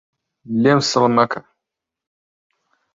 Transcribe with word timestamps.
لێم 0.61 0.79
سڵ 0.89 1.03
مەکە 1.17 1.41